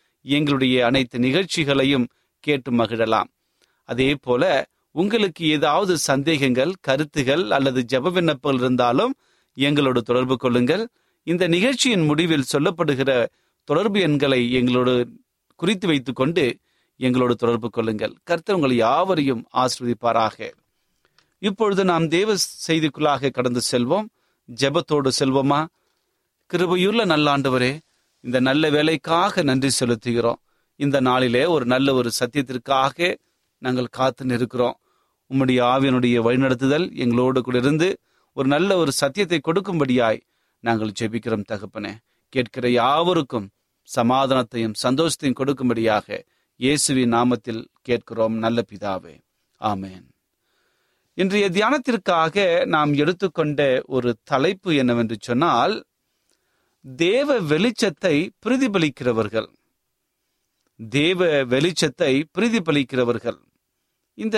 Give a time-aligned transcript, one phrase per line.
[0.21, 2.07] எங்களுடைய அனைத்து நிகழ்ச்சிகளையும்
[2.39, 3.23] கேட்டு மகிழலாம்.
[3.83, 9.15] அதே போல உங்களுக்கு ஏதாவது சந்தேகங்கள் கருத்துகள் அல்லது ஜெப விண்ணப்பங்கள் இருந்தாலும்
[9.53, 10.87] எங்களோடு தொடர்பு கொள்ளுங்கள்.
[11.23, 13.27] இந்த நிகழ்ச்சியின் முடிவில் சொல்லப்படுகிற
[13.63, 15.09] தொடர்பு எண்களை எங்களோடு
[15.55, 16.57] குறித்து வைத்து கொண்டு
[16.97, 18.13] எங்களோடு தொடர்பு கொள்ளுங்கள்.
[18.23, 20.51] கர்த்தர் உங்களை யாவரையும் ஆசிர்வதிப்பாராக.
[21.39, 22.35] இப்பொழுது நாம் தேவ
[22.67, 24.05] செய்திக்குள்ளாக கடந்து செல்வோம்.
[24.55, 25.65] ஜெபத்தோடு செல்வோமா?
[26.53, 27.79] கிருபையுள்ள நல்லாண்டவரே
[28.21, 30.39] இந்த நல்ல வேலைக்காக நன்றி செலுத்துகிறோம்.
[30.75, 33.15] இந்த நாளிலே ஒரு நல்ல ஒரு சத்தியத்திற்காக
[33.57, 34.77] நாங்கள் காத்து நிற்கிறோம்.
[35.29, 37.99] உம்முடைய ஆவியனுடைய வழிநடத்துதல் எங்களோடு கூட இருந்து
[38.33, 40.21] ஒரு நல்ல ஒரு சத்தியத்தை கொடுக்கும்படியாய்
[40.59, 41.93] நாங்கள் ஜெபிக்கிறோம் தகப்பனே.
[42.29, 43.49] கேட்கிற யாவருக்கும்
[43.95, 46.21] சமாதானத்தையும் சந்தோஷத்தையும் கொடுக்கும்படியாக
[46.55, 49.15] இயேசுவின் நாமத்தில் கேட்கிறோம் நல்ல பிதாவே.
[49.61, 50.03] ஆமேன்.
[51.13, 55.83] இன்றைய தியானத்திற்காக நாம் எடுத்துக்கொண்ட ஒரு தலைப்பு என்னவென்று சொன்னால்
[56.85, 59.49] தேவ வெளிச்சத்தை பிரதிபலிக்கிறவர்கள்.
[60.89, 63.37] தேவ வெளிச்சத்தை பிரதிபலிக்கிறவர்கள்.
[64.13, 64.37] இந்த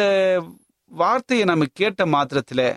[0.91, 2.67] வார்த்தையை நம்ம கேட்ட மாத்திரத்தில்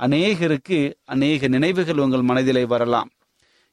[0.00, 3.10] அநேகருக்கு அநேக நினைவுகள் உங்கள் மனதிலே வரலாம்.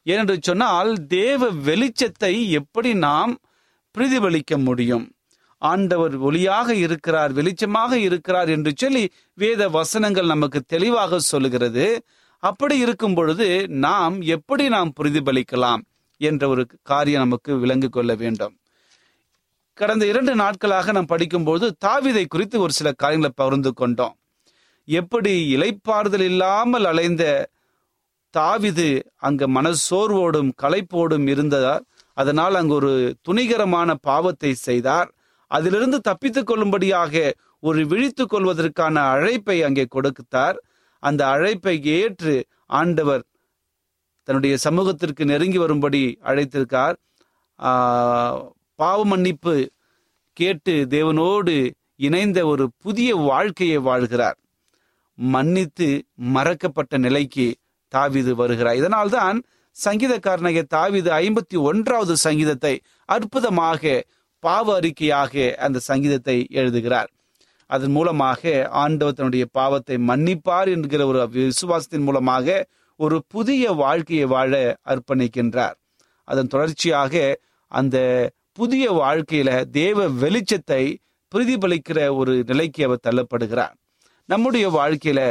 [0.05, 3.33] ஏனென்று சொன்னால் தேவ வெளிச்சத்தை எப்படி நாம்
[3.95, 5.05] பிரதிபலிக்க முடியும்?
[5.57, 12.05] ஆண்டவர் ஒளியாக இருக்கிறார் வெளிச்சமாக இருக்கிறார் என்று சொல்லி வேத வசனங்கள் நமக்கு தெளிவாக சொல்லுகிறது.
[12.43, 13.45] அப்படி இருக்கும் பொழுது
[13.85, 15.81] நாம் எப்படி நாம் பிரதிபலிக்கலாம்
[16.21, 18.53] என்ற ஒரு காரியம் நமக்கு விளங்கு கொள்ள வேண்டும்.
[19.77, 24.15] கடந்த இரண்டு நாட்களாக நாம் படிக்கும்போது தாவிதை குறித்து ஒரு சில காரியங்களை பகிர்ந்து கொண்டோம்.
[24.87, 27.23] எப்படி இலைப்பாறுதல் இல்லாமல் அலைந்த
[28.33, 28.89] தாவிது
[29.27, 31.83] அங்கு மனசோர்வோடும் களைப்போடும் இருந்ததால்
[32.17, 32.93] அதனால் அங்கு ஒரு
[33.27, 35.09] துணிகரமான பாவத்தை செய்தார்.
[35.51, 40.57] அதிலிருந்து தப்பித்துக் கொள்ளும்படியாக ஒரு விழித்துக் கொள்வதற்கான அழைப்பை அங்கே கொடுத்தார்.
[41.07, 42.35] அந்த அழைப்பை ஏற்று
[42.79, 43.23] ஆண்டவர்
[44.27, 46.95] தன்னுடைய சமூகத்திற்கு நெருங்கி வரும்படி அழைத்திருக்கார்.
[48.81, 49.55] பாவ மன்னிப்பு
[50.37, 51.55] கேட்டு தேவனோடு
[52.07, 54.37] இணைந்த ஒரு புதிய வாழ்க்கையை வாழ்கிறார்.
[55.17, 55.87] மன்னித்து
[56.35, 57.47] மறக்கப்பட்ட நிலைக்கு
[57.91, 58.79] தாவிது வருகிறார்.
[58.81, 59.37] இதனால்தான்
[59.75, 62.73] சங்கீதக்காரனாகிய தாவிது ஐம்பத்தி ஒன்றாவது சங்கீதத்தை
[63.15, 64.01] அற்புதமாக
[64.43, 65.33] பாவ அறிக்கையாக
[65.65, 67.09] அந்த சங்கீதத்தை எழுதுகிறார்.
[67.67, 72.65] அதன் மூலமாக ஆண்டவர் தன்னுடைய பாவத்தை மன்னிப்பார் என்கிற ஒரு விசுவாசத்தின் மூலமாக
[72.99, 75.75] ஒரு புதிய வாழ்க்கையை வாழ அர்ப்பணிக்கின்றார்.
[76.27, 77.13] அதன் தொடர்ச்சியாக
[77.71, 77.97] அந்த
[78.53, 80.83] புதிய வாழ்க்கையில தேவ வெளிச்சத்தை
[81.31, 83.75] பிரதிபலிக்கிற ஒரு நிலைக்கு அவர் தள்ளப்படுகிறார்.
[84.29, 85.21] நம்முடைய வாழ்க்கையில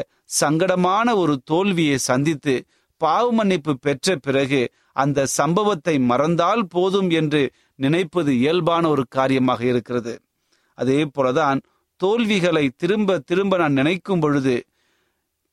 [0.40, 2.54] சங்கடமான ஒரு தோல்வியை சந்தித்து
[3.00, 4.60] பாவ மன்னிப்பு பெற்ற பிறகு
[4.92, 7.42] அந்த சம்பவத்தை மறந்தால் போதும் என்று
[7.74, 10.14] நினைப்பது இயல்பான ஒரு காரியமாக இருக்கிறது.
[10.78, 11.60] அதே போலதான்
[12.02, 14.54] தோல்விகளை திரும்ப திரும்ப நான் நினைக்கும் பொழுது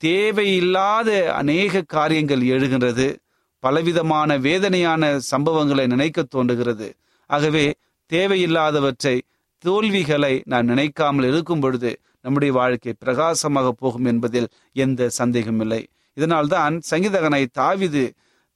[0.01, 3.07] தேவையில்லாத அநேக காரியங்கள் எழுகின்றது.
[3.63, 6.87] பலவிதமான வேதனையான சம்பவங்களை நினைக்க தோன்றுகிறது.
[7.29, 7.65] ஆகவே
[8.11, 9.15] தேவையில்லாதவற்றை
[9.63, 11.91] தோல்விகளை நான் நினைக்காமல் இருக்கும் பொழுது
[12.25, 14.47] நம்முடைய வாழ்க்கை பிரகாசமாக போகும் என்பதில்
[14.83, 15.81] எந்த சந்தேகமில்லை
[16.17, 18.03] இதனால்தான் சங்கீதகனை தாவிது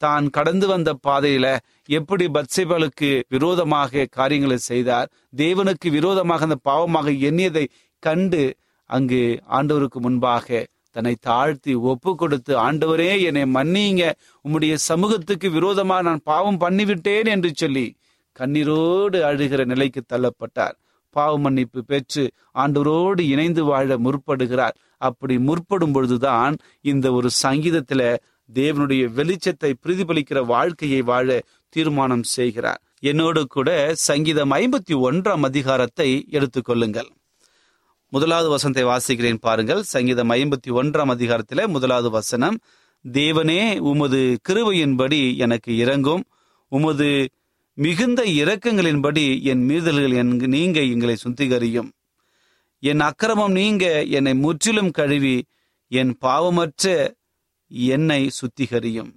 [0.04, 1.48] தான் கடந்து வந்த பாதையில
[1.90, 7.66] எப்படி பத்சேபலுக்கு விரோதமாக காரியங்களை செய்தார் தேவனுக்கு விரோதமாக அந்த பாவமாக எண்ணியதை
[8.04, 8.44] கண்டு
[8.90, 9.24] அங்கு
[9.58, 10.48] ஆண்டவருக்கு முன்பாக
[10.96, 14.04] தன்னை தாழ்த்தி ஒப்பு கொடுத்து ஆண்டவரே என்னை மன்னிங்க
[14.46, 17.86] உம்முடைய சமூகத்துக்கு விரோதமாக நான் பாவம் பண்ணிவிட்டேன் என்று சொல்லி
[18.36, 20.76] கண்ணீரோடு அழுகிற நிலைக்கு தள்ளப்பட்டார்.
[21.16, 22.24] பாவ மன்னிப்பு பெற்று
[22.56, 24.78] ஆண்டவரோடு இணைந்து வாழ முற்படுகிறார்.
[25.02, 26.54] அப்படி முற்படும் பொழுதுதான்
[26.92, 28.02] இந்த ஒரு சங்கீதத்துல
[28.50, 31.28] தேவனுடைய வெளிச்சத்தை பிரதிபலிக்கிற வாழ்க்கையை வாழ
[31.70, 32.82] தீர்மானம் செய்கிறார்.
[33.00, 37.10] என்னோடு கூட சங்கீதம் ஐம்பத்தி ஒன்றாம் அதிகாரத்தை எடுத்துக்கொள்ளுங்கள்
[38.14, 39.82] முதலாவது வசனத்தை வாசிக்கிறேன் பாருங்கள்.
[39.84, 42.58] சங்கீதம் ஐம்பத்தி ஒன்றாம் அதிகாரத்தில் முதலாவது வசனம்
[43.06, 44.20] தேவனே உமது
[44.50, 46.24] கிருவையின்படி எனக்கு இறங்கும்
[46.72, 47.10] உமது
[47.78, 51.90] மிகுந்த இரக்கங்களின்படி என் மீறுதல்கள் என் நீங்க எங்களை சுத்திகரியும்.
[52.84, 53.86] என் அக்கிரமம் நீங்க
[54.18, 55.36] என்னை முற்றிலும் கழுவி
[55.92, 56.94] என் பாவமற்ற
[57.68, 59.14] என்னை சுத்திகரியும்.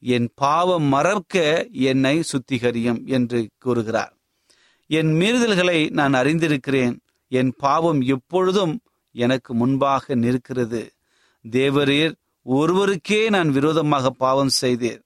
[0.00, 4.16] என் பாவம் மறக்க என்னை சுத்திகரியும் என்று கூறுகிறார்.
[4.86, 6.98] என் மீறுதல்களை நான் அறிந்திருக்கிறேன்.
[7.28, 8.80] என் பாவம் எப்பொழுதும்
[9.12, 10.92] எனக்கு முன்பாக நிற்கிறது.
[11.50, 15.02] தேவரீர் ஒருவருக்கே நான் விரோதமாக பாவம் செய்தேன்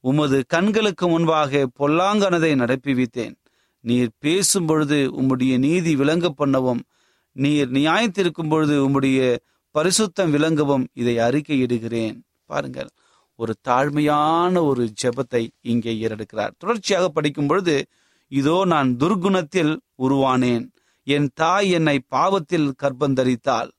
[0.00, 3.34] உமது கண்களுக்கு முன்பாக பொல்லாங்கனதை நடப்பிவித்தேன்.
[3.80, 6.80] நீர் பேசும் பொழுது உம்முடைய நீதி விளங்க பண்ணவும்
[7.32, 9.36] நீர் நியாயத்திருக்கும் பொழுது உம்முடைய
[9.74, 12.16] பரிசுத்தம் விளங்கவும் இதை அறிக்கையிடுகிறேன்.
[12.46, 12.90] பாருங்கள்
[13.38, 16.52] ஒரு தாழ்மையான ஒரு ஜெபத்தை இங்கே ஏறெடுக்கிறார்.
[16.58, 17.76] தொடர்ச்சியாக படிக்கும் பொழுது
[18.32, 19.72] இதோ நான் துர்குணத்தில்
[20.04, 20.64] உருவானேன்.
[21.06, 23.70] என் தாய் என்னை பாவத்தில் கர்ப்பந்தரித்தாள்.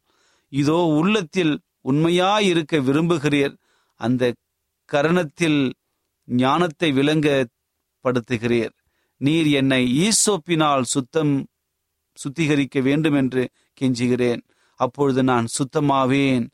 [0.54, 1.54] இதோ உள்ளத்தில்
[1.92, 3.56] உண்மையாயிருக்க விரும்புகிறீர்.
[4.00, 4.34] அந்த
[4.90, 5.62] கரணத்தில்
[6.28, 8.74] ஞானத்தை விளங்கப்படுத்துகிறீர்.
[9.22, 11.34] நீர் என்னை ஈசோப்பினால் சுத்தம்
[12.18, 13.44] சுத்திகரிக்க வேண்டும் என்று
[13.82, 14.42] கெஞ்சுகிறேன்.
[14.76, 16.46] அப்பொழுது நான் சுத்தமாவேன்.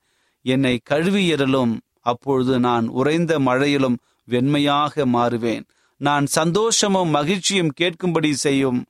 [0.46, 3.98] என்னை கழுவியறலும் அப்பொழுது நான் உறைந்த மழையிலும்
[4.30, 5.64] வெண்மையாக மாறுவேன்.
[6.02, 8.86] நான் சந்தோஷமும் மகிழ்ச்சியும் கேட்கும்படி செய்யும்.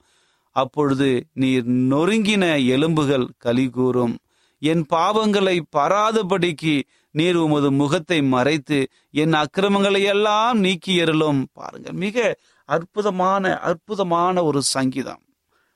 [0.56, 4.16] அப்பொழுது நீர் நொறுங்கின எலும்புகள் கலிகூறும்
[4.62, 8.80] என் பாவங்களை பாராதபடிக்கு நீர் உமது முகத்தை மறைத்து
[9.12, 11.44] என் அக்கிரமங்களை எல்லாம் நீக்கியறலும்.
[11.54, 12.36] பாருங்கள் மிக
[12.66, 15.24] அற்புதமான அற்புதமான ஒரு சங்கீதம்.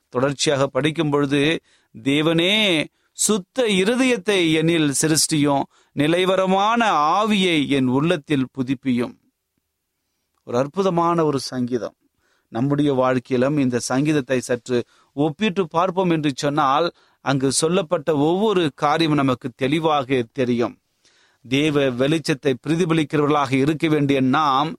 [0.10, 1.42] தொடர்ச்சியாக படிக்கும் பொழுது
[2.04, 2.54] தேவனே
[3.18, 6.82] சுத்த இருதயத்தை என்னில் சிருஷ்டியும் நிலைவரமான
[7.20, 9.14] ஆவியை என் உள்ளத்தில் புதுப்பியும்.
[10.44, 11.96] ஒரு அற்புதமான ஒரு சங்கீதம்.
[12.52, 16.88] நம்முடைய வாழ்க்கையிலும் இந்த சங்கீதத்தை சற்று ஒப்பிட்டு பார்ப்போம் என்று சொன்னால்
[17.26, 20.76] அங்கு சொல்லப்பட்ட ஒவ்வொரு காரியம் நமக்கு தெளிவாக தெரியும்.
[21.46, 24.76] தேவ வெளிச்சத்தை பிரதிபலிக்கிறவர்களாக இருக்க வேண்டிய நாம்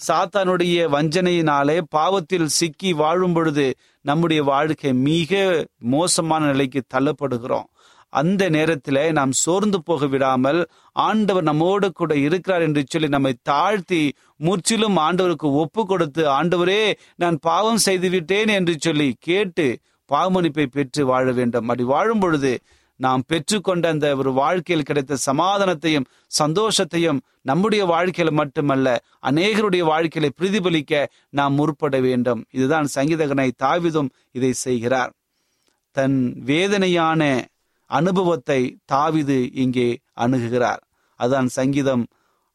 [0.00, 5.32] சாத்தானுடைய வஞ்சனையினாலே பாவத்தில் சிக்கி வாழும் பொழுது நம்முடைய வாழ்க்கை மிக
[5.78, 7.68] மோசமான நிலைக்கு தள்ளப்படுகிறோம்.
[8.14, 10.60] அந்த நேரத்தில் நாம் சோர்ந்து போக விடாமல்
[11.06, 14.02] ஆண்டவர் நம்மோடு கூட இருக்கிறார் என்று சொல்லி நம்மை தாழ்த்தி
[14.36, 16.82] முற்றிலும் ஆண்டவருக்கு ஒப்பு கொடுத்து ஆண்டவரே
[17.16, 19.66] நான் பாவம் செய்து விட்டேன் என்று சொல்லி கேட்டு
[20.10, 21.66] பாவமணிப்பை பெற்று வாழ வேண்டும்.
[21.66, 22.52] அப்படி வாழும் பொழுது
[23.00, 26.08] நாம் பெற்றுக்கொண்ட அந்த ஒரு வாழ்க்கையில் கிடைத்த சமாதானத்தையும்
[26.40, 28.88] சந்தோஷத்தையும் நம்முடைய வாழ்க்கையில மட்டுமல்ல
[29.30, 32.42] அநேகருடைய வாழ்க்கையில பிரதிபலிக்க நாம் முற்பட வேண்டும்.
[32.50, 35.12] இதுதான் சங்கீதகனை தாவிதும் இதை செய்கிறார்.
[35.96, 37.22] தன் வேதனையான
[37.98, 38.60] அனுபவத்தை
[38.92, 39.88] தாவிது இங்கே
[40.24, 40.82] அணுகுகிறார்.
[41.20, 42.04] அதான் சங்கீதம்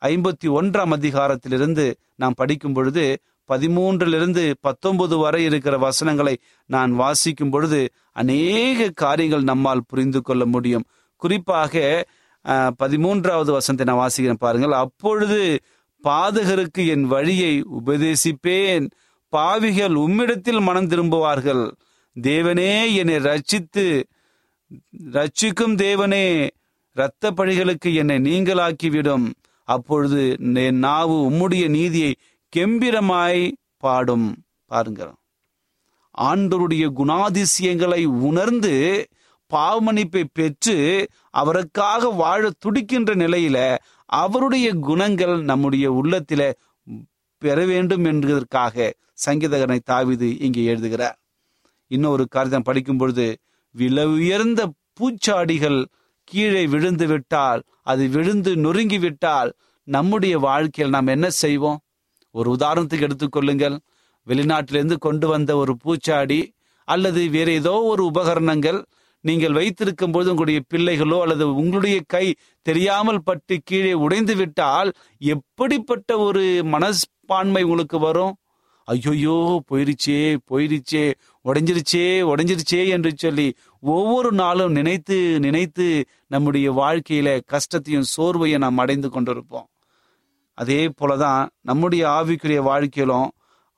[0.02, 1.86] ஐம்பத்தி ஒன்றாம் அதிகாரத்திலிருந்து
[2.22, 3.04] நாம் படிக்கும் பொழுது
[3.50, 6.34] பதிமூன்றிலிருந்து பத்தொன்பது வரை இருக்கிற வசனங்களை
[6.70, 7.80] நான் வாசிக்கும் பொழுது
[8.22, 10.86] அநேக காரியங்கள் நம்மால் புரிந்து கொள்ள முடியும்.
[11.22, 11.84] குறிப்பாக
[12.82, 14.76] பதிமூன்றாவது வசனத்தை நான் வாசிக்கிறேன் பாருங்கள்.
[14.84, 15.40] அப்பொழுது
[16.04, 18.86] பாதகருக்கு என் வழியை உபதேசிப்பேன்.
[19.34, 21.66] பாவிகள் உம்மிடத்தில் மனம் திரும்புவார்கள்.
[22.16, 23.86] தேவனே என்னை ரட்சித்து
[25.12, 26.50] ரட்சிக்கும் தேவனே
[26.94, 29.32] இரத்த பழிகளுக்கு என்னை நீங்களாக்கிவிடும்.
[29.64, 32.16] அப்பொழுது என் நாவு உம்முடைய நீதியை
[32.56, 34.44] கெம்பிரமாய் பாடும்.
[34.66, 35.16] பாருங்க.
[36.18, 39.08] ஆண்டோருடைய குணாதிசயங்களை உணர்ந்து
[39.54, 46.52] பாவமணிப்பை பெற்று அவருக்காக வாழ துடிக்கின்ற நிலையில அவருடைய குணங்கள் நம்முடைய உள்ளத்தில
[47.38, 48.94] பெற வேண்டும் என்பதற்காக
[49.26, 51.20] சங்கீதகனை தாவிது இங்கே எழுதுகிறார்.
[51.88, 53.38] இன்னொரு காரியம் படிக்கும் பொழுது
[53.76, 54.62] விலை உயர்ந்த
[55.00, 55.80] பூச்சாடிகள்
[56.24, 59.50] கீழே விழுந்து விட்டால் அது விழுந்து நொறுங்கி விட்டால்
[59.88, 61.80] நம்முடைய வாழ்க்கையில் நாம் என்ன செய்வோம்?
[62.36, 63.78] ஒரு உதாரணத்துக்கு எடுத்துக்கொள்ளுங்கள்
[64.28, 66.40] வெளிநாட்டிலிருந்து கொண்டு வந்த ஒரு பூச்சாடி
[66.88, 68.80] அல்லது வேற ஏதோ ஒரு உபகரணங்கள்
[69.24, 72.26] நீங்கள் வைத்திருக்கும் போது உங்களுடைய பிள்ளைகளோ அல்லது உங்களுடைய கை
[72.66, 74.90] தெரியாமல் பட்டு கீழே உடைந்து விட்டால்
[75.22, 78.34] எப்படிப்பட்ட ஒரு மனப்பான்மை உங்களுக்கு வரும்?
[78.90, 79.36] ஐயோயோ
[79.70, 80.20] போயிருச்சே
[80.50, 81.04] போயிருச்சே
[81.46, 83.48] உடைஞ்சிருச்சே உடைஞ்சிருச்சே என்று சொல்லி
[83.84, 85.88] ஒவ்வொரு நாளும் நினைத்து நினைத்து
[86.28, 89.68] நம்முடைய வாழ்க்கையில கஷ்டத்தையும் சோர்வையும் நாம் அடைந்து கொண்டிருப்போம்.
[90.58, 93.30] அதே போலதான் நம்முடைய ஆவிக்குரிய வாழ்க்கையிலும்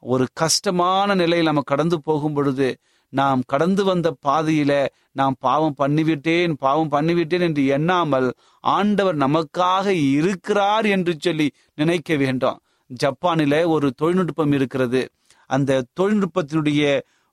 [0.03, 2.69] ஒரு கஷ்டமான நிலையில் நம்ம கடந்து போகும் பொழுது
[3.13, 4.73] நாம் கடந்து வந்த பாதையில
[5.11, 8.27] நாம் பாவம் பண்ணிவிட்டேன் பாவம் பண்ணிவிட்டேன் என்று எண்ணாமல்
[8.63, 9.85] ஆண்டவர் நமக்காக
[10.17, 12.59] இருக்கிறார் என்று சொல்லி நினைக்க வேண்டும்.
[13.03, 15.01] ஜப்பானில ஒரு தொழில்நுட்பம் இருக்கிறது.
[15.49, 16.83] அந்த தொழில்நுட்பத்தினுடைய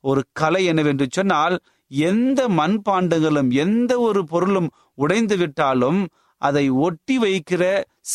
[0.04, 1.56] ஒரு கலை என்னவென்று சொன்னால்
[1.90, 6.00] எந்த மண்பாண்டங்களும் எந்த ஒரு பொருளும் உடைந்து விட்டாலும்
[6.42, 7.62] அதை ஒட்டி வைக்கிற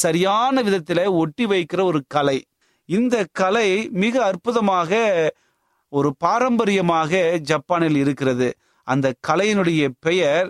[0.02, 2.38] சரியான விதத்தில் ஒட்டி வைக்கிற ஒரு கலை.
[2.90, 3.70] இந்த கலை
[4.04, 4.92] மிக அற்புதமாக
[5.90, 7.22] ஒரு பாரம்பரியமாக
[7.52, 8.48] ஜப்பானில் இருக்கிறது.
[8.88, 10.48] அந்த கலையினுடைய பெயர்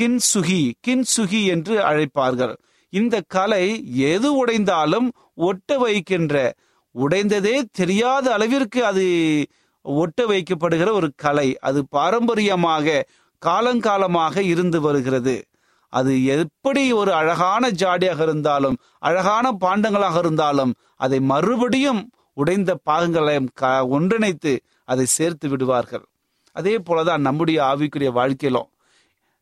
[0.00, 2.54] கின்சுகி கின்சுகி என்று அழைப்பார்கள்.
[2.88, 6.54] இந்த கலை எது உடைந்தாலும் ஒட்ட வைக்கின்ற
[6.98, 9.46] உடைந்ததே தெரியாத அளவிற்கு அது
[9.82, 11.58] ஒட்ட வைக்கப்படுகிற ஒரு கலை.
[11.58, 13.06] அது பாரம்பரியமாக
[13.46, 15.46] காலங்காலமாக இருந்து வருகிறது.
[15.88, 24.58] அது எப்படி ஒரு அழகான ஜாடியாக இருந்தாலும் அழகான பாண்டங்களாக இருந்தாலும் அதை மறுபடியும் உடைந்த பாகங்களை க- ஒன்றிணைத்து
[24.84, 26.06] அதை சேர்த்து விடுவார்கள்.
[26.52, 28.68] அதே போலதான் நம்முடைய ஆவிக்குரிய வாழ்க்கையிலும்.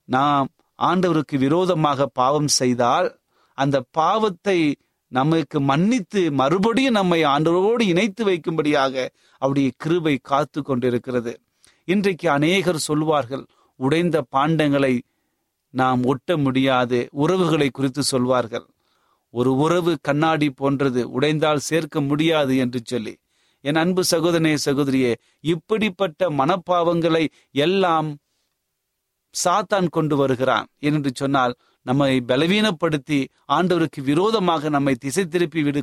[0.04, 0.48] நாம்
[0.82, 3.18] ஆண்டவருக்கு விரோதமாக பாவம் செய்தால்
[3.58, 4.58] அந்த பாவத்தை
[5.12, 8.94] நமக்கு மன்னித்து மறுபடியும் நம்மை ஆண்டவரோடு இணைத்து வைக்கும்படியாக
[9.42, 11.32] அவருடைய கிருபை காத்து கொண்டிருக்கிறது.
[11.88, 13.44] இன்றைக்கு அநேகர் சொல்வார்கள்
[13.80, 14.94] உடைந்த பாண்டங்களை
[15.74, 16.98] நாம் ஒட்ட முடியாது.
[17.24, 18.66] உறவுகளை குறித்து சொல்வார்கள்
[19.34, 23.14] ஒரு உறவு கண்ணாடி போன்றது உடைந்தால் சேர்க்க முடியாது என்று சொல்லி.
[23.64, 25.12] என் அன்பு சகோதரனே சகோதரியே
[25.44, 27.24] இப்படிப்பட்ட மனப்பாவங்களை
[27.64, 28.08] எல்லாம்
[29.34, 30.66] சாத்தான் கொண்டு வருகிறான்.
[30.80, 31.54] என்று சொன்னால்
[31.86, 33.18] நம்மை பலவீனப்படுத்தி
[33.56, 35.82] ஆண்டவருக்கு விரோதமாக நம்மை திசை திருப்பி விடு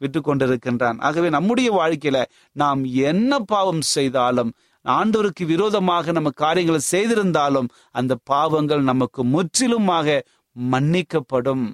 [0.00, 2.20] விட்டு கொண்டிருக்கின்றான் ஆகவே நம்முடைய வாழ்க்கையில
[2.56, 4.52] நாம் என்ன பாவம் செய்தாலும்
[4.84, 10.16] ஆண்டவருக்கு விரோதமாக நம்ம காரியங்களை செய்திருந்தாலும் அந்த பாவங்கள் நமக்கு முற்றிலுமாக
[10.56, 11.64] மன்னிக்கப்படும்.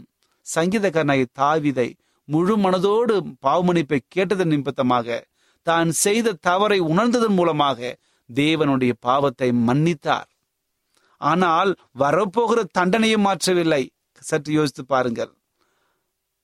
[0.46, 1.88] சங்கீதக்காரனாய் தாவிதை
[2.28, 3.14] முழு மனதோடு
[3.46, 5.18] பாவமன்னிப்பை கேட்டதன் நிமித்தமாக
[5.66, 7.96] தான் செய்த தவறை உணர்ந்ததன் மூலமாக
[8.30, 10.29] தேவனுடைய பாவத்தை மன்னித்தார்.
[11.20, 13.82] ஆனால் வரப்போகிற தண்டனையை மாற்றவில்லை.
[14.22, 15.32] சற்று யோசித்து பாருங்கள்.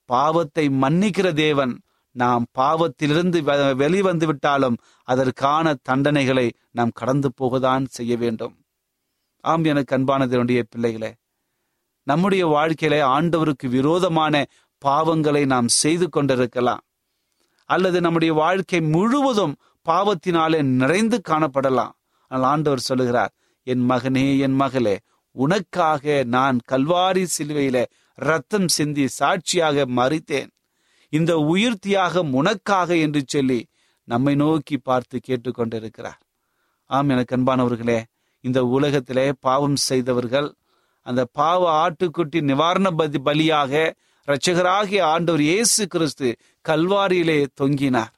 [0.09, 1.75] பாவத்தை மன்னிக்கிற தேவன்
[2.17, 3.39] நாம் பாவத்திலிருந்து
[3.83, 4.77] வெளிவந்து விட்டாலும்
[5.09, 8.55] அதற்கான தண்டனைகளை நாம் கடந்து போகதான் செய்ய வேண்டும்.
[9.45, 11.11] ஆம் எனக்கு அன்பானதனுடைய பிள்ளைகளே
[12.07, 14.35] நம்முடைய வாழ்க்கையில ஆண்டவருக்கு விரோதமான
[14.83, 16.83] பாவங்களை நாம் செய்து கொண்டிருக்கலாம்.
[17.71, 19.55] அல்லது நம்முடைய வாழ்க்கை முழுவதும்
[19.87, 21.95] பாவத்தினாலே நிறைந்து காணப்படலாம்.
[22.31, 23.33] ஆனால் ஆண்டவர் சொல்லுகிறார்
[23.67, 24.97] என் மகனே என் மகளே
[25.37, 27.79] உனக்காக நான் கல்வாரி சிலுவையில
[28.19, 30.51] ரத்தம் சிந்தி சாட்சியாக மறித்தேன்
[31.13, 33.61] இந்த உயிர் தியாகம் உனக்காக என்று சொல்லி
[34.05, 36.21] நம்மை நோக்கி பார்த்து கேட்டுக்கொண்டிருக்கிறார்
[36.91, 37.99] ஆம் எனக்கு அன்பானவர்களே
[38.41, 40.49] இந்த உலகத்திலே பாவம் செய்தவர்கள்
[41.07, 43.73] அந்த பாவ ஆட்டுக்குட்டி நிவாரண பதி பலியாக
[44.29, 46.29] இரட்சகராகிய ஆண்டவர் இயேசு கிறிஸ்து
[46.65, 48.13] கல்வாரியிலே தொங்கினார்.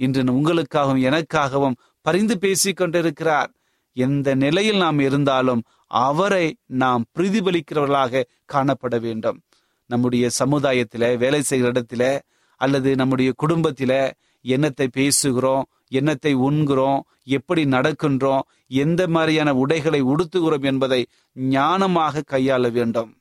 [0.00, 3.50] இன்று உங்களுக்காகவும் எனக்காகவும் பரிந்து பேசிக் கொண்டிருக்கிறார்.
[3.92, 8.22] எந்த நிலையில் நாம் இருந்தாலும் அவரை நாம் பிரதிபலிக்கிறவர்களாக
[8.52, 9.42] காணப்பட வேண்டும்.
[9.86, 12.18] நம்முடைய சமுதாயத்தில் வேலை செய்கிற இடத்துல
[12.56, 14.12] அல்லது நம்முடைய குடும்பத்தில்
[14.44, 23.18] என்னத்தை பேசுகிறோம் என்னத்தை உண்கிறோம் எப்படி நடக்கின்றோம் எந்த மாதிரியான உடைகளை உடுத்துகிறோம் என்பதை ஞானமாக கையாள வேண்டும்.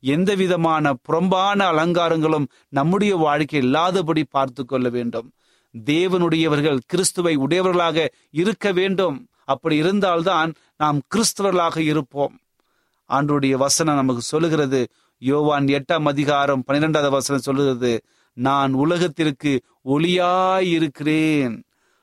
[0.00, 5.32] எந்த விதமான புறம்பான அலங்காரங்களும் நம்முடைய வாழ்க்கை இல்லாதபடி பார்த்து கொள்ள வேண்டும்.
[5.84, 9.29] தேவனுடையவர்கள் கிறிஸ்துவை உடையவர்களாக இருக்க வேண்டும்.
[9.50, 12.34] அப்படி இருந்தால்தான் நாம் கிறிஸ்தவர்களாக இருப்போம்.
[13.08, 14.80] ஆண்டுடைய வசனம் நமக்கு சொல்லுகிறது.
[15.18, 17.92] யோவான் எட்டாம் அதிகாரம் பன்னிரெண்டாவது வசனம் சொல்லுகிறது.
[18.32, 19.52] நான் உலகத்திற்கு
[19.84, 21.56] ஒளியாயிருக்கிறேன்.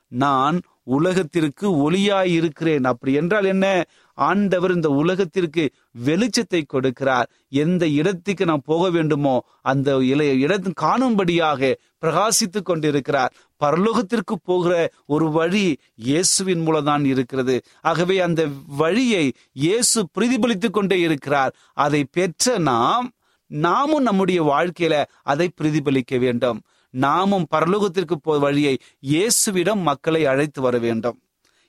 [0.08, 3.84] நான் உலகத்திற்கு ஒளியாய் இருக்கிறேன் அப்படி என்றால் என்ன?
[4.18, 5.64] ஆண்டவர் இந்த உலகத்திற்கு
[6.04, 7.28] வெளிச்சத்தை கொடுக்கிறார்.
[7.48, 13.34] எந்த இடத்துக்கு நாம் போக வேண்டுமோ அந்த இளைய இடத்தின் காணும்படியாக பிரகாசித்து கொண்டிருக்கிறார்.
[13.64, 14.72] பரலோகத்திற்கு போகிற
[15.06, 17.56] ஒரு வழி இயேசுவின் மூலம்தான் இருக்கிறது.
[17.80, 18.42] ஆகவே அந்த
[18.76, 21.54] வழியை இயேசு பிரதிபலித்துக் கொண்டே இருக்கிறார்.
[21.76, 23.08] அதை பெற்ற நாம்
[23.50, 26.60] நாமும் நம்முடைய வாழ்க்கையில அதை பிரதிபலிக்க வேண்டும்.
[26.94, 28.74] நாமும் பரலோகத்திற்கு போ வழியை
[29.12, 31.18] இயேசுவிடம் மக்களை அழைத்து வர வேண்டும்.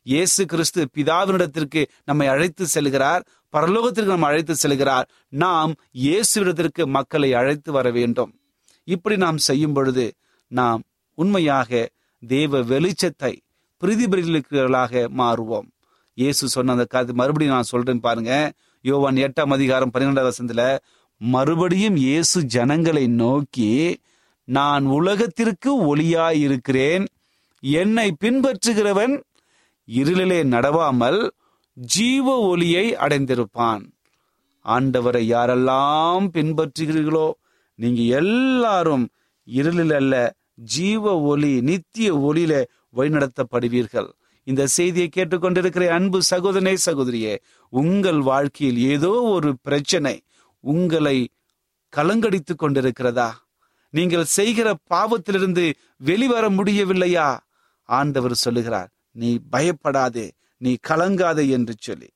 [0.06, 3.24] இயேசு கிறிஸ்து பிதாவினிடத்திற்கு நம்மை அழைத்து செல்கிறார்.
[3.54, 5.08] பரலோகத்திற்கு நம்ம அழைத்து செல்கிறார்.
[5.30, 5.72] நாம்
[6.06, 8.32] இயேசுவிடத்திற்கு மக்களை அழைத்து வர வேண்டும்.
[8.84, 10.06] இப்படி நாம் செய்யும் பொழுது
[10.48, 10.82] நாம்
[11.18, 11.90] உண்மையாக
[12.24, 13.34] தேவ வெளிச்சத்தை
[13.82, 15.68] பிரதிபலிக்கிறவர்களாக மாறுவோம்.
[16.18, 18.34] இயேசு சொன்ன அந்த கதை மறுபடியும் நான் சொல்றேன் பாருங்க.
[18.86, 20.64] யோவான் எட்டாம் அதிகாரம் பன்னிரெண்டாம் வசனத்துல
[21.18, 23.72] மறுபடியும் இயேசு ஜனங்களை நோக்கி
[24.48, 27.06] நான் உலகத்திற்கு ஒளியாயிருக்கிறேன்.
[27.64, 29.16] என்னை பின்பற்றுகிறவன்
[29.98, 31.30] இருளிலே நடவாமல்
[31.74, 33.84] ஜீவ ஒளியை அடைந்திருப்பான்.
[34.66, 37.28] ஆண்டவரை யாரெல்லாம் பின்பற்றுகிறீர்களோ
[37.80, 39.06] நீங்க எல்லாரும்
[39.48, 40.16] இருளில் அல்ல
[40.74, 42.54] ஜீவ ஒளி நித்திய ஒளியில
[42.98, 44.10] வழிநடத்தப்படுவீர்கள்.
[44.48, 47.34] இந்த செய்தியை கேட்டுக்கொண்டிருக்கிற அன்பு சகோதரனே சகோதரியே
[47.70, 50.16] உங்கள் வாழ்க்கையில் ஏதோ ஒரு பிரச்சனை
[50.64, 51.18] உங்களை
[51.94, 53.30] கலங்கடித்துக் கொண்டிருக்கிறதா?
[53.94, 55.66] நீங்கள் செய்கிற பாவத்திலிருந்து
[55.98, 57.28] வெளிவர முடியவில்லையா?
[57.90, 60.28] ஆண்டவர் சொல்லுகிறார் நீ பயப்படாதே
[60.62, 62.10] நீ கலங்காதே என்று சொல்லி.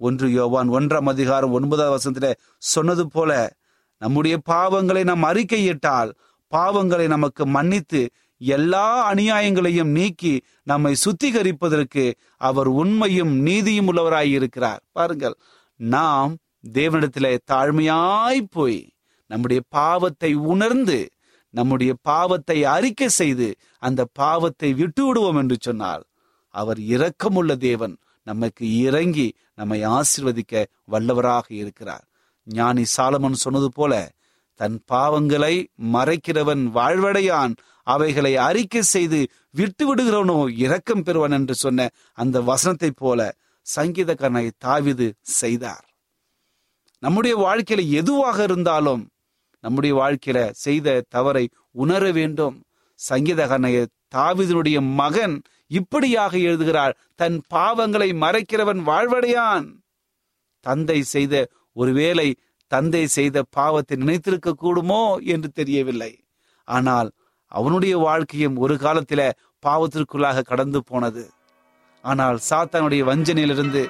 [0.00, 3.32] ஒன்று யோவான் ஒன்றாம் அதிகாரம் ஒன்பதாம் வசனத்துல சொன்னது போல
[4.02, 6.10] நம்முடைய பாவங்களை நாம் அறிக்கையிட்டால்
[6.52, 8.00] பாவங்களை நமக்கு மன்னித்து
[8.40, 12.04] எல்லா அநியாயங்களையும் நீக்கி நம்மை சுத்திகரிப்பதற்கு
[12.36, 14.82] அவர் உண்மையும் நீதியும் உள்ளவராய் இருக்கிறார்.
[14.92, 15.36] பாருங்கள்
[15.80, 16.32] நாம்
[16.72, 18.80] தேவனிடத்திலே தாழ்மையாய் போய்
[19.30, 20.98] நம்முடைய பாவத்தை உணர்ந்து
[21.54, 26.04] நம்முடைய பாவத்தை அறிக்கை செய்து அந்த பாவத்தை விட்டு விடுவோம் என்று சொன்னால்
[26.54, 27.94] அவர் இரக்கமுள்ள தேவன்.
[28.26, 32.04] நமக்கு இறங்கி நம்மை ஆசிர்வதிக்க வல்லவராக இருக்கிறார்.
[32.46, 33.92] ஞானி சாலமன் சொன்னது போல
[34.60, 35.54] தன் பாவங்களை
[35.94, 37.54] மறைக்கிறவன் வாழ்வடையான்
[37.86, 41.88] அவைகளை அறிக்கை செய்து விட்டு விடுகிறவனோ இரக்கம் பெறுவான் என்று சொன்ன
[42.18, 43.20] அந்த வசனத்தை போல
[43.66, 45.06] சங்கீதக்காரனை தாவிது
[45.40, 45.86] செய்தார்.
[47.02, 49.02] நம்முடைய வாழ்க்கையில எதுவாக இருந்தாலும்
[49.64, 51.44] நம்முடைய வாழ்க்கையில செய்த தவறை
[51.82, 52.56] உணர வேண்டும்.
[53.00, 53.78] சங்கீதகனைய
[54.14, 59.66] தாவிதனுடைய மகன் இப்படியாக எழுதுகிறார் தன் பாவங்களை மறைக்கிறவன் வாழ்வடையான்.
[60.60, 61.34] தந்தை செய்த
[61.72, 66.12] ஒருவேளை தந்தை செய்த பாவத்தை நினைத்திருக்க கூடுமோ என்று தெரியவில்லை.
[66.64, 67.10] ஆனால்
[67.48, 69.30] அவனுடைய வாழ்க்கையும் ஒரு காலத்தில
[69.66, 71.24] பாவத்திற்குள்ளாக கடந்து போனது.
[72.04, 73.82] ஆனால் சாத்தானுடைய வஞ்சனையிலிருந்து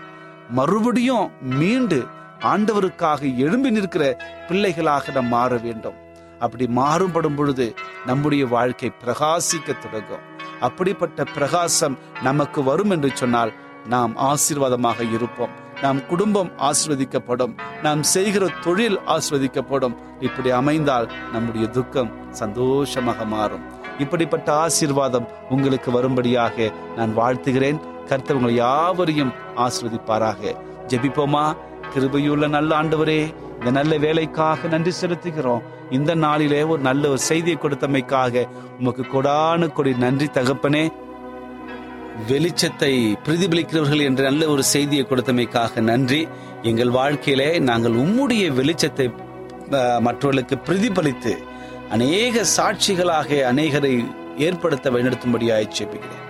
[0.50, 1.98] மறுபடியும் மீண்டு
[2.40, 4.04] ஆண்டவருக்காக எழும்பி நிற்கிற
[4.48, 5.98] பிள்ளைகளாக நாம் மாற வேண்டும்.
[6.38, 7.74] அப்படி மாறுபடும் பொழுது
[8.06, 10.24] நம்முடைய வாழ்க்கை பிரகாசிக்க தொடங்கும்.
[10.60, 13.52] அப்படிப்பட்ட பிரகாசம் நமக்கு வரும் என்று சொன்னால்
[13.88, 15.48] நாம் ஆசீர்வாதமாக இருப்போம்.
[15.82, 17.56] நாம் குடும்பம் ஆசிர்வதிக்கப்படும்.
[17.82, 19.96] நாம் செய்கிற தொழில் ஆசிர்வதிக்கப்படும்.
[20.20, 23.62] இப்படி அமைந்தால் நம்முடைய துக்கம் சந்தோஷமாக மாறும்.
[23.98, 27.80] இப்படிப்பட்ட ஆசீர்வாதம் உங்களுக்கு வரும்படியாக நான் வாழ்த்துகிறேன்.
[28.06, 30.54] கர்த்தவங்களை யாவரையும் ஆசிர்வதிப்பாராக.
[30.86, 31.56] ஜெபிப்போமா?
[31.94, 35.62] கிருபையுள்ள நல்ல ஆண்டவரே இந்த நல்ல வேலைக்காக நன்றி செலுத்துகிறோம்.
[35.90, 38.44] இந்த நாளிலே ஒரு நல்ல ஒரு செய்தியை கொடுத்தமைக்காக
[38.78, 40.84] உமக்கு கொடானு கொடி நன்றி தகப்பனே.
[42.30, 42.92] வெளிச்சத்தை
[43.26, 46.20] பிரதிபலிக்கிறவர்கள் என்ற நல்ல ஒரு செய்தியை கொடுத்தமைக்காக நன்றி.
[46.62, 49.06] எங்கள் வாழ்க்கையிலே நாங்கள் உம்முடைய வெளிச்சத்தை
[50.06, 51.32] மற்றவர்களுக்கு பிரதிபலித்து
[51.90, 53.92] அநேக சாட்சிகளாக அநேகரை
[54.36, 56.22] ஏற்படுத்த வழிநடத்தும்படியாய் ஜெபிக்கிறேன்.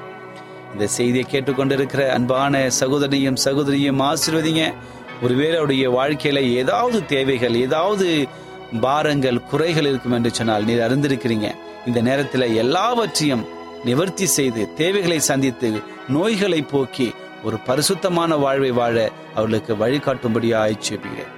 [0.72, 4.64] இந்த செய்தியை கேட்டுக்கொண்டிருக்கிற அன்பான சகோதரியும் சகோதரியும் ஆசீர்வதிங்க.
[5.22, 8.08] ஒருவேளை அவருடைய வாழ்க்கையில ஏதாவது தேவைகள் ஏதாவது
[8.80, 11.54] பாரங்கள் குறைகள் இருக்கும் என்று சொன்னால் நீர் அறிந்திருக்கிறீங்க.
[11.86, 13.44] இந்த நேரத்தில் எல்லாவற்றையும்
[13.84, 15.72] நிவர்த்தி செய்து தேவைகளை சந்தித்து
[16.08, 21.32] நோய்களை போக்கி ஒரு பரிசுத்தமான வாழ்வை வாழ அவர்களுக்கு வழிகாட்டும்படியாக ஜெபிக்கிறேன்.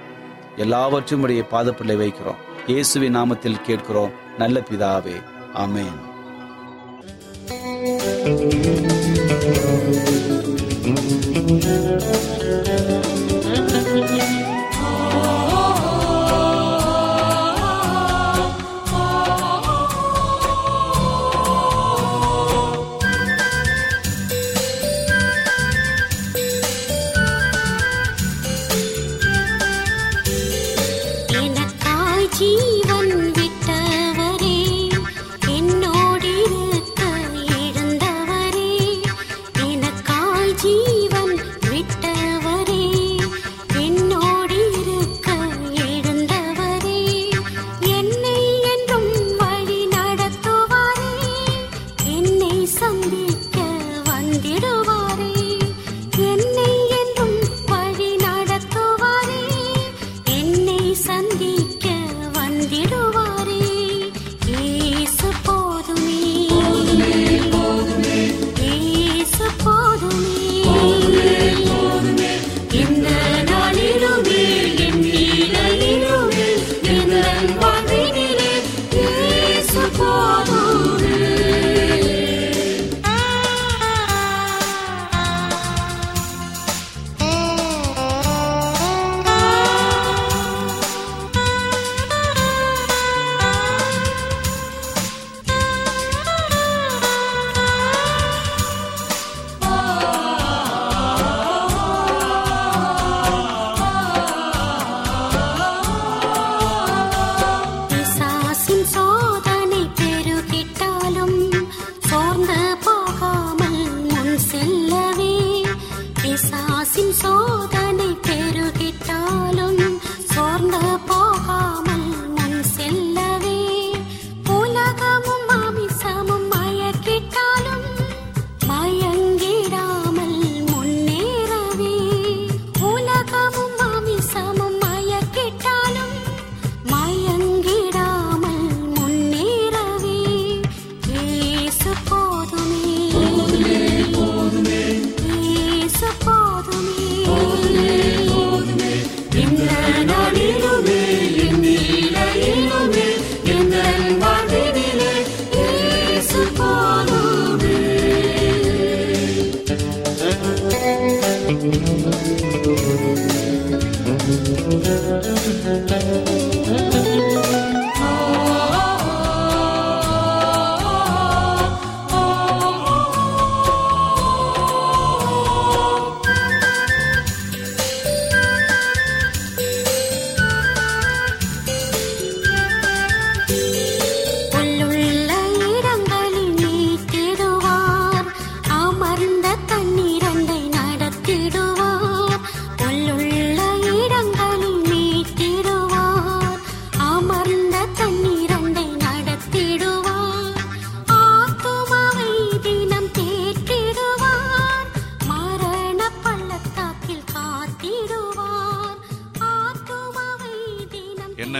[0.57, 2.41] எல்லாவற்றையும் உடைய பாதப்பிள்ளை வைக்கிறோம்.
[2.67, 4.11] இயேசுவின் நாமத்தில் கேட்கிறோம்.
[4.37, 5.17] நல்ல பிதாவே
[5.53, 5.97] அமேன்